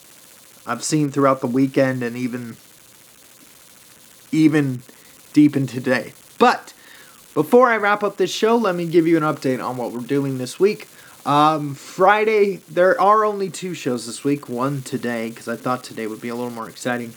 I've 0.65 0.83
seen 0.83 1.09
throughout 1.11 1.41
the 1.41 1.47
weekend 1.47 2.03
and 2.03 2.15
even 2.15 2.57
even 4.31 4.81
deep 5.33 5.55
in 5.55 5.67
today. 5.67 6.13
But 6.37 6.73
before 7.33 7.69
I 7.69 7.77
wrap 7.77 8.03
up 8.03 8.17
this 8.17 8.31
show, 8.31 8.55
let 8.55 8.75
me 8.75 8.85
give 8.85 9.07
you 9.07 9.17
an 9.17 9.23
update 9.23 9.63
on 9.63 9.77
what 9.77 9.91
we're 9.91 9.99
doing 9.99 10.37
this 10.37 10.59
week. 10.59 10.87
Um, 11.25 11.75
Friday, 11.75 12.57
there 12.69 12.99
are 12.99 13.23
only 13.23 13.49
two 13.49 13.73
shows 13.73 14.05
this 14.05 14.23
week. 14.23 14.49
One 14.49 14.81
today, 14.81 15.29
because 15.29 15.47
I 15.47 15.55
thought 15.55 15.83
today 15.83 16.07
would 16.07 16.21
be 16.21 16.29
a 16.29 16.35
little 16.35 16.51
more 16.51 16.67
exciting. 16.67 17.13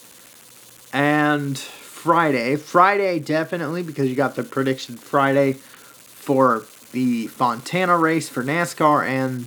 And 0.93 1.59
Friday. 1.59 2.57
Friday, 2.57 3.19
definitely, 3.19 3.83
because 3.83 4.09
you 4.09 4.15
got 4.15 4.35
the 4.35 4.43
prediction 4.43 4.97
Friday 4.97 5.55
for 5.55 6.67
the 6.93 7.29
Fontana 7.29 7.97
race 7.97 8.29
for 8.29 8.45
NASCAR 8.45 9.07
and 9.07 9.47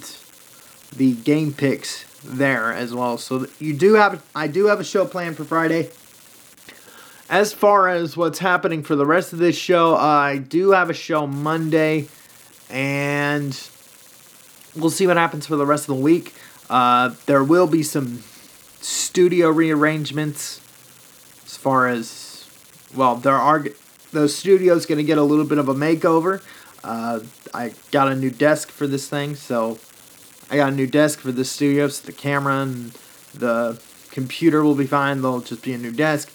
the 0.96 1.14
game 1.14 1.54
picks 1.54 2.07
there 2.28 2.74
as 2.74 2.94
well. 2.94 3.18
So 3.18 3.48
you 3.60 3.74
do 3.74 3.94
have, 3.96 4.24
I 4.36 4.48
do 4.48 4.66
have 4.68 4.80
a 4.80 4.84
show 4.84 5.06
planned 5.06 5.38
for 5.38 5.44
Friday. 5.44 5.90
As 7.30 7.52
far 7.52 7.90
as 7.90 8.16
what's 8.16 8.40
happening 8.40 8.84
for 8.84 8.96
the 8.96 9.06
rest 9.06 9.34
of 9.34 9.40
this 9.40 9.58
show, 9.58 9.96
I 9.96 10.38
do 10.38 10.72
have 10.72 10.90
a 10.90 10.94
show 10.94 11.28
Monday, 11.28 12.08
and 12.70 13.60
we'll 14.76 14.90
see 14.90 15.08
what 15.08 15.18
happens 15.18 15.46
for 15.46 15.58
the 15.58 15.66
rest 15.66 15.90
of 15.90 15.96
the 15.96 16.02
week. 16.02 16.34
Uh, 16.70 17.16
there 17.26 17.44
will 17.44 17.68
be 17.68 17.84
some 17.84 18.24
studio 18.82 19.50
rearrangements 19.50 20.62
as 21.46 21.58
far 21.58 21.88
as 21.88 22.48
well 22.96 23.16
there 23.16 23.36
are 23.36 23.66
the 24.12 24.30
studio's 24.30 24.86
going 24.86 24.98
to 24.98 25.04
get 25.04 25.18
a 25.18 25.24
little 25.24 25.46
bit 25.46 25.58
of 25.58 25.68
a 25.68 25.74
makeover 25.74 26.42
uh, 26.84 27.20
i 27.54 27.74
got 27.92 28.08
a 28.08 28.16
new 28.16 28.30
desk 28.30 28.70
for 28.70 28.86
this 28.86 29.10
thing 29.10 29.36
so 29.36 29.78
I 30.50 30.56
got 30.56 30.72
a 30.72 30.76
new 30.76 30.88
desk 30.88 31.20
for 31.20 31.32
the 31.32 31.44
studio, 31.44 31.88
so 31.90 32.06
the 32.06 32.14
camera 32.14 32.62
and 32.62 32.92
the 33.34 33.82
computer 34.12 34.64
will 34.64 34.76
be 34.76 34.88
fine. 34.88 35.22
There'll 35.22 35.42
just 35.42 35.64
be 35.64 35.74
a 35.74 35.78
new 35.78 35.92
desk. 35.92 36.32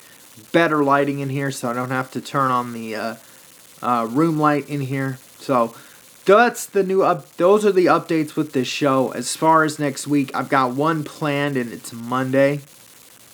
Better 0.53 0.85
lighting 0.85 1.21
in 1.21 1.31
here, 1.31 1.51
so 1.51 1.71
I 1.71 1.73
don't 1.73 1.91
have 1.91 2.11
to 2.13 2.21
turn 2.21 2.51
on 2.51 2.73
the 2.73 2.95
uh, 2.95 3.15
uh, 3.81 4.07
room 4.11 4.39
light 4.39 4.69
in 4.69 4.83
here. 4.83 5.19
So 5.39 5.75
that's 6.25 6.67
the 6.67 6.83
new 6.83 7.03
up. 7.03 7.37
Those 7.37 7.65
are 7.65 7.73
the 7.73 7.87
updates 7.87 8.37
with 8.37 8.53
this 8.53 8.69
show. 8.69 9.11
As 9.13 9.35
far 9.35 9.65
as 9.65 9.79
next 9.79 10.07
week, 10.07 10.35
I've 10.35 10.49
got 10.49 10.75
one 10.75 11.05
planned, 11.05 11.57
and 11.57 11.73
it's 11.73 11.93
Monday, 11.93 12.61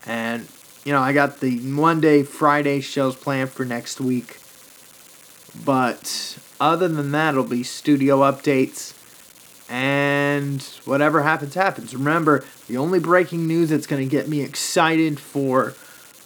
and 0.07 0.49
you 0.85 0.93
know 0.93 1.01
I 1.01 1.13
got 1.13 1.41
the 1.41 1.59
Monday, 1.61 2.23
Friday 2.23 2.81
shows 2.81 3.17
planned 3.17 3.51
for 3.51 3.65
next 3.65 4.01
week. 4.01 4.39
But 5.65 6.39
other 6.61 6.89
than 6.89 7.11
that, 7.13 7.31
it'll 7.31 7.45
be 7.45 7.63
studio 7.65 8.19
updates 8.19 8.95
and 9.69 10.63
whatever 10.85 11.23
happens, 11.23 11.55
happens. 11.55 11.95
Remember, 11.95 12.45
the 12.69 12.77
only 12.77 12.99
breaking 12.99 13.47
news 13.47 13.71
that's 13.71 13.87
going 13.87 14.03
to 14.03 14.11
get 14.11 14.29
me 14.29 14.41
excited 14.41 15.21
for 15.21 15.75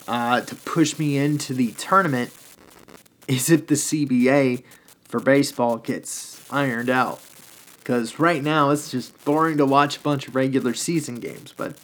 uh, 0.07 0.41
to 0.43 0.55
push 0.55 0.99
me 0.99 1.17
into 1.17 1.55
the 1.55 1.73
tournament 1.73 2.31
is 3.29 3.51
if 3.51 3.67
the 3.67 3.75
CBA 3.75 4.63
for 5.05 5.21
baseball 5.21 5.77
gets 5.77 6.41
ironed 6.51 6.91
out. 6.91 7.21
Because 7.79 8.19
right 8.19 8.43
now 8.43 8.71
it's 8.71 8.91
just 8.91 9.25
boring 9.25 9.57
to 9.59 9.67
watch 9.67 9.97
a 9.97 10.01
bunch 10.01 10.29
of 10.29 10.37
regular 10.37 10.73
season 10.73 11.17
games. 11.17 11.53
But 11.57 11.77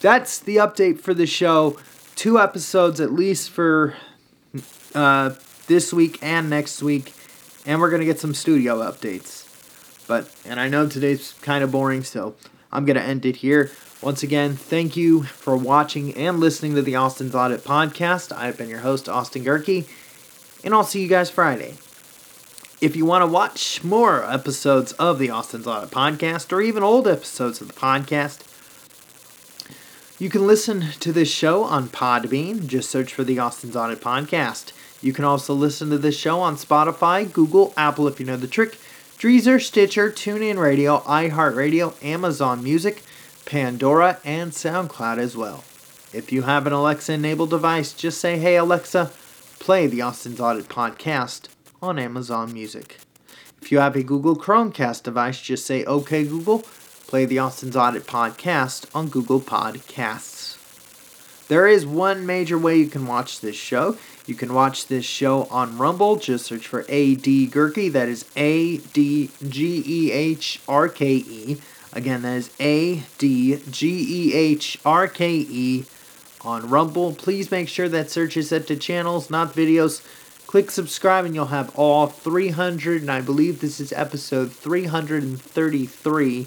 that's 0.00 0.38
the 0.38 0.56
update 0.56 1.00
for 1.00 1.12
the 1.12 1.26
show. 1.26 1.78
Two 2.14 2.38
episodes 2.38 3.00
at 3.00 3.12
least 3.12 3.50
for 3.50 3.94
uh, 4.94 5.34
this 5.66 5.92
week 5.92 6.18
and 6.22 6.48
next 6.48 6.82
week. 6.82 7.12
And 7.66 7.80
we're 7.80 7.90
going 7.90 8.00
to 8.00 8.06
get 8.06 8.20
some 8.20 8.34
studio 8.34 8.78
updates. 8.78 9.43
But, 10.06 10.28
and 10.44 10.60
I 10.60 10.68
know 10.68 10.88
today's 10.88 11.34
kind 11.42 11.64
of 11.64 11.72
boring, 11.72 12.04
so 12.04 12.34
I'm 12.70 12.84
going 12.84 12.96
to 12.96 13.02
end 13.02 13.24
it 13.24 13.36
here. 13.36 13.70
Once 14.02 14.22
again, 14.22 14.54
thank 14.54 14.96
you 14.96 15.22
for 15.22 15.56
watching 15.56 16.14
and 16.14 16.38
listening 16.38 16.74
to 16.74 16.82
the 16.82 16.96
Austin's 16.96 17.34
Audit 17.34 17.64
Podcast. 17.64 18.36
I've 18.36 18.58
been 18.58 18.68
your 18.68 18.80
host, 18.80 19.08
Austin 19.08 19.44
Gehrke, 19.44 19.88
and 20.62 20.74
I'll 20.74 20.84
see 20.84 21.00
you 21.00 21.08
guys 21.08 21.30
Friday. 21.30 21.76
If 22.80 22.96
you 22.96 23.06
want 23.06 23.22
to 23.22 23.26
watch 23.26 23.82
more 23.82 24.30
episodes 24.30 24.92
of 24.92 25.18
the 25.18 25.30
Austin's 25.30 25.66
Audit 25.66 25.90
Podcast, 25.90 26.52
or 26.52 26.60
even 26.60 26.82
old 26.82 27.08
episodes 27.08 27.62
of 27.62 27.68
the 27.68 27.74
podcast, 27.74 28.40
you 30.18 30.28
can 30.28 30.46
listen 30.46 30.90
to 31.00 31.12
this 31.12 31.30
show 31.30 31.64
on 31.64 31.88
Podbean. 31.88 32.66
Just 32.66 32.90
search 32.90 33.14
for 33.14 33.24
the 33.24 33.38
Austin's 33.38 33.74
Audit 33.74 34.00
Podcast. 34.00 34.72
You 35.00 35.12
can 35.12 35.24
also 35.24 35.54
listen 35.54 35.90
to 35.90 35.98
this 35.98 36.16
show 36.16 36.40
on 36.40 36.56
Spotify, 36.56 37.30
Google, 37.32 37.72
Apple 37.76 38.06
if 38.06 38.20
you 38.20 38.26
know 38.26 38.36
the 38.36 38.46
trick, 38.46 38.78
Deezer, 39.18 39.60
Stitcher, 39.60 40.10
TuneIn 40.10 40.58
Radio, 40.58 40.98
iHeartRadio, 41.00 41.94
Amazon 42.04 42.62
Music, 42.62 43.02
Pandora, 43.46 44.18
and 44.22 44.52
SoundCloud 44.52 45.16
as 45.16 45.34
well. 45.34 45.64
If 46.12 46.30
you 46.30 46.42
have 46.42 46.66
an 46.66 46.74
Alexa 46.74 47.14
enabled 47.14 47.48
device, 47.50 47.94
just 47.94 48.20
say, 48.20 48.36
Hey 48.38 48.56
Alexa, 48.56 49.10
play 49.60 49.86
the 49.86 50.02
Austin's 50.02 50.40
Audit 50.40 50.68
podcast 50.68 51.48
on 51.80 51.98
Amazon 51.98 52.52
Music. 52.52 52.98
If 53.62 53.72
you 53.72 53.78
have 53.78 53.96
a 53.96 54.02
Google 54.02 54.36
Chromecast 54.36 55.04
device, 55.04 55.40
just 55.40 55.64
say, 55.64 55.84
OK 55.84 56.24
Google, 56.24 56.58
play 57.06 57.24
the 57.24 57.38
Austin's 57.38 57.76
Audit 57.76 58.06
podcast 58.06 58.86
on 58.94 59.08
Google 59.08 59.40
Podcasts. 59.40 60.58
There 61.48 61.66
is 61.66 61.86
one 61.86 62.26
major 62.26 62.58
way 62.58 62.76
you 62.76 62.88
can 62.88 63.06
watch 63.06 63.40
this 63.40 63.56
show. 63.56 63.96
You 64.26 64.34
can 64.34 64.54
watch 64.54 64.86
this 64.86 65.04
show 65.04 65.44
on 65.50 65.76
Rumble. 65.76 66.16
Just 66.16 66.46
search 66.46 66.66
for 66.66 66.86
A.D. 66.88 67.48
Gehrke. 67.48 67.92
That 67.92 68.08
is 68.08 68.24
A 68.36 68.78
D 68.78 69.30
G 69.46 69.82
E 69.86 70.12
H 70.12 70.60
R 70.66 70.88
K 70.88 71.16
E. 71.16 71.60
Again, 71.92 72.22
that 72.22 72.36
is 72.36 72.50
A 72.58 73.02
D 73.18 73.60
G 73.70 74.30
E 74.30 74.34
H 74.34 74.78
R 74.84 75.08
K 75.08 75.30
E 75.36 75.84
on 76.40 76.70
Rumble. 76.70 77.12
Please 77.12 77.50
make 77.50 77.68
sure 77.68 77.88
that 77.88 78.10
search 78.10 78.38
is 78.38 78.48
set 78.48 78.66
to 78.68 78.76
channels, 78.76 79.28
not 79.28 79.52
videos. 79.52 80.02
Click 80.46 80.70
subscribe 80.70 81.26
and 81.26 81.34
you'll 81.34 81.46
have 81.46 81.76
all 81.76 82.06
300, 82.06 83.02
and 83.02 83.10
I 83.10 83.20
believe 83.20 83.60
this 83.60 83.80
is 83.80 83.92
episode 83.92 84.52
333. 84.52 86.46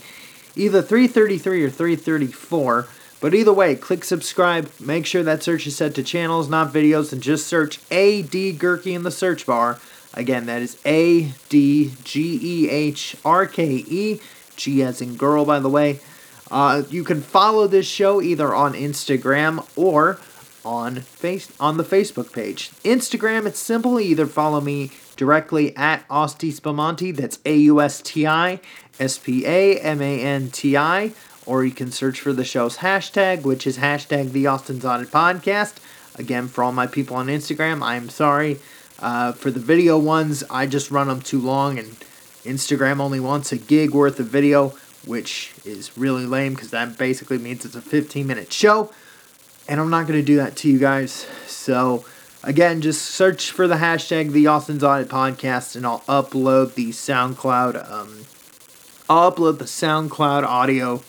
Either 0.55 0.81
333 0.81 1.63
or 1.63 1.69
334 1.69 2.87
but 3.19 3.33
either 3.33 3.53
way, 3.53 3.75
click 3.75 4.03
subscribe. 4.03 4.71
Make 4.79 5.05
sure 5.05 5.23
that 5.23 5.43
search 5.43 5.65
is 5.67 5.75
set 5.75 5.95
to 5.95 6.03
channels, 6.03 6.49
not 6.49 6.73
videos, 6.73 7.11
and 7.11 7.21
just 7.21 7.47
search 7.47 7.79
A.D. 7.89 8.53
Gehrke 8.53 8.93
in 8.93 9.03
the 9.03 9.11
search 9.11 9.45
bar. 9.45 9.79
Again, 10.13 10.45
that 10.47 10.61
is 10.61 10.77
A 10.85 11.31
D 11.49 11.93
G 12.03 12.39
E 12.41 12.69
H 12.69 13.15
R 13.23 13.45
K 13.45 13.83
E. 13.87 14.19
G 14.55 14.83
as 14.83 15.01
in 15.01 15.15
girl, 15.15 15.45
by 15.45 15.59
the 15.59 15.69
way. 15.69 15.99
Uh, 16.49 16.83
you 16.89 17.03
can 17.03 17.21
follow 17.21 17.67
this 17.67 17.85
show 17.85 18.21
either 18.21 18.53
on 18.55 18.73
Instagram 18.73 19.67
or 19.75 20.19
on 20.65 20.95
face 21.01 21.51
on 21.59 21.77
the 21.77 21.83
Facebook 21.83 22.33
page. 22.33 22.71
Instagram, 22.83 23.45
it's 23.45 23.59
simple. 23.59 23.99
Either 23.99 24.25
follow 24.25 24.59
me 24.59 24.91
directly 25.15 25.75
at 25.75 26.03
Austi 26.09 26.51
Spamanti. 26.51 27.15
That's 27.15 27.39
A 27.45 27.55
U 27.55 27.81
S 27.81 28.01
T 28.01 28.25
I 28.25 28.59
S 28.99 29.17
P 29.17 29.45
A 29.45 29.79
M 29.79 30.01
A 30.01 30.19
N 30.21 30.49
T 30.49 30.75
I 30.75 31.11
or 31.47 31.63
you 31.63 31.71
can 31.71 31.91
search 31.91 32.19
for 32.19 32.33
the 32.33 32.43
show's 32.43 32.77
hashtag, 32.77 33.43
which 33.43 33.65
is 33.65 33.77
hashtag 33.77 34.33
the 34.33 34.45
Austin's 34.45 34.85
Audit 34.85 35.09
Podcast. 35.09 35.75
Again, 36.15 36.47
for 36.47 36.63
all 36.63 36.73
my 36.73 36.85
people 36.85 37.15
on 37.15 37.27
Instagram, 37.27 37.81
I'm 37.81 38.09
sorry. 38.09 38.59
Uh, 38.99 39.31
for 39.31 39.49
the 39.49 39.59
video 39.59 39.97
ones, 39.97 40.43
I 40.49 40.67
just 40.67 40.91
run 40.91 41.07
them 41.07 41.21
too 41.21 41.39
long, 41.39 41.79
and 41.79 41.87
Instagram 42.43 42.99
only 42.99 43.21
wants 43.21 43.51
a 43.51 43.57
gig 43.57 43.91
worth 43.93 44.19
of 44.19 44.27
video, 44.27 44.73
which 45.05 45.53
is 45.63 45.97
really 45.97 46.25
lame 46.25 46.53
because 46.53 46.71
that 46.71 46.97
basically 46.97 47.37
means 47.37 47.63
it's 47.63 47.75
a 47.75 47.81
15 47.81 48.27
minute 48.27 48.51
show. 48.51 48.91
And 49.69 49.79
I'm 49.79 49.89
not 49.89 50.07
going 50.07 50.19
to 50.19 50.25
do 50.25 50.35
that 50.37 50.55
to 50.57 50.69
you 50.69 50.79
guys. 50.79 51.27
So, 51.45 52.03
again, 52.43 52.81
just 52.81 53.03
search 53.03 53.51
for 53.51 53.67
the 53.67 53.75
hashtag 53.75 54.31
the 54.31 54.47
Austin's 54.47 54.83
Audit 54.83 55.07
Podcast, 55.07 55.77
and 55.77 55.85
I'll 55.85 56.01
upload 56.01 56.73
the 56.73 56.89
SoundCloud. 56.89 57.89
Um, 57.89 58.25
I'll 59.09 59.31
upload 59.31 59.59
the 59.59 59.65
SoundCloud 59.65 60.43
audio 60.43 61.01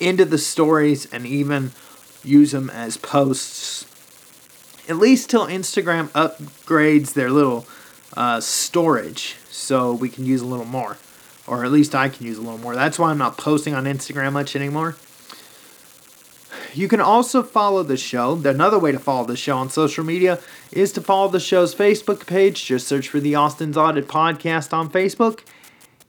into 0.00 0.24
the 0.24 0.38
stories 0.38 1.06
and 1.12 1.26
even 1.26 1.72
use 2.24 2.52
them 2.52 2.70
as 2.70 2.96
posts. 2.96 3.86
At 4.88 4.96
least 4.96 5.30
till 5.30 5.46
Instagram 5.46 6.08
upgrades 6.08 7.14
their 7.14 7.30
little 7.30 7.66
uh, 8.16 8.40
storage 8.40 9.36
so 9.50 9.92
we 9.92 10.08
can 10.08 10.26
use 10.26 10.40
a 10.40 10.46
little 10.46 10.64
more. 10.64 10.96
Or 11.46 11.64
at 11.64 11.72
least 11.72 11.94
I 11.94 12.08
can 12.08 12.26
use 12.26 12.38
a 12.38 12.42
little 12.42 12.58
more. 12.58 12.74
That's 12.74 12.98
why 12.98 13.10
I'm 13.10 13.18
not 13.18 13.36
posting 13.36 13.74
on 13.74 13.84
Instagram 13.84 14.32
much 14.32 14.56
anymore. 14.56 14.96
You 16.74 16.86
can 16.86 17.00
also 17.00 17.42
follow 17.42 17.82
the 17.82 17.96
show. 17.96 18.40
Another 18.44 18.78
way 18.78 18.92
to 18.92 18.98
follow 18.98 19.26
the 19.26 19.36
show 19.36 19.56
on 19.56 19.70
social 19.70 20.04
media 20.04 20.38
is 20.70 20.92
to 20.92 21.00
follow 21.00 21.28
the 21.28 21.40
show's 21.40 21.74
Facebook 21.74 22.26
page. 22.26 22.64
Just 22.64 22.86
search 22.86 23.08
for 23.08 23.18
the 23.18 23.34
Austin's 23.34 23.76
Audit 23.76 24.06
Podcast 24.06 24.72
on 24.72 24.88
Facebook 24.88 25.40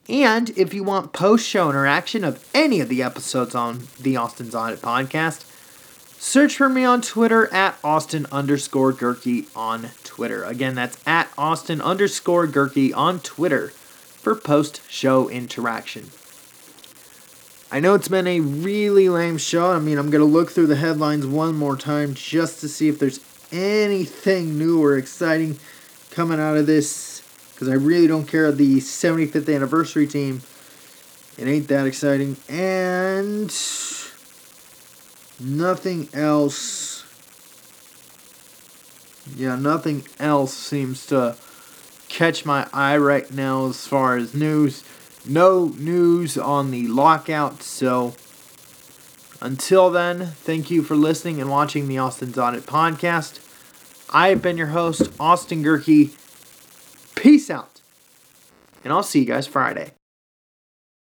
and 0.09 0.49
if 0.51 0.73
you 0.73 0.83
want 0.83 1.13
post 1.13 1.47
show 1.47 1.69
interaction 1.69 2.23
of 2.23 2.47
any 2.53 2.79
of 2.79 2.89
the 2.89 3.03
episodes 3.03 3.55
on 3.55 3.87
the 3.99 4.17
Austin's 4.17 4.55
Audit 4.55 4.81
podcast, 4.81 5.45
search 6.19 6.55
for 6.57 6.69
me 6.69 6.83
on 6.83 7.01
Twitter 7.01 7.51
at 7.53 7.77
Austin 7.83 8.25
underscore 8.31 8.93
Gehrke 8.93 9.47
on 9.55 9.89
Twitter. 10.03 10.43
Again, 10.43 10.75
that's 10.75 10.97
at 11.05 11.29
Austin 11.37 11.81
underscore 11.81 12.47
Gehrke 12.47 12.95
on 12.95 13.19
Twitter 13.19 13.69
for 13.69 14.35
post 14.35 14.81
show 14.89 15.29
interaction. 15.29 16.09
I 17.71 17.79
know 17.79 17.93
it's 17.93 18.09
been 18.09 18.27
a 18.27 18.41
really 18.41 19.07
lame 19.07 19.37
show. 19.37 19.71
I 19.71 19.79
mean, 19.79 19.97
I'm 19.97 20.09
going 20.09 20.19
to 20.19 20.25
look 20.25 20.51
through 20.51 20.67
the 20.67 20.75
headlines 20.75 21.25
one 21.25 21.55
more 21.55 21.77
time 21.77 22.13
just 22.13 22.59
to 22.59 22.67
see 22.67 22.89
if 22.89 22.99
there's 22.99 23.21
anything 23.51 24.57
new 24.57 24.83
or 24.83 24.97
exciting 24.97 25.57
coming 26.09 26.39
out 26.39 26.57
of 26.57 26.65
this 26.65 27.10
because 27.61 27.71
I 27.71 27.77
really 27.77 28.07
don't 28.07 28.25
care 28.25 28.51
the 28.51 28.77
75th 28.77 29.55
anniversary 29.55 30.07
team. 30.07 30.41
It 31.37 31.47
ain't 31.47 31.67
that 31.67 31.85
exciting. 31.85 32.37
And 32.49 33.55
nothing 35.39 36.09
else. 36.11 37.05
Yeah, 39.35 39.57
nothing 39.57 40.07
else 40.17 40.55
seems 40.55 41.05
to 41.07 41.37
catch 42.09 42.45
my 42.45 42.67
eye 42.73 42.97
right 42.97 43.29
now 43.31 43.67
as 43.67 43.85
far 43.85 44.17
as 44.17 44.33
news. 44.33 44.83
No 45.23 45.65
news 45.77 46.39
on 46.39 46.71
the 46.71 46.87
lockout, 46.87 47.61
so 47.61 48.15
until 49.39 49.91
then, 49.91 50.25
thank 50.25 50.71
you 50.71 50.81
for 50.81 50.95
listening 50.95 51.39
and 51.39 51.47
watching 51.47 51.87
the 51.87 51.99
Austin's 51.99 52.39
Audit 52.39 52.65
podcast. 52.65 53.39
I 54.09 54.29
have 54.29 54.41
been 54.41 54.57
your 54.57 54.67
host, 54.67 55.11
Austin 55.19 55.63
Gehrke. 55.63 56.17
Peace 57.15 57.49
out. 57.49 57.81
And 58.83 58.91
I'll 58.91 59.03
see 59.03 59.19
you 59.19 59.25
guys 59.25 59.47
Friday. 59.47 59.91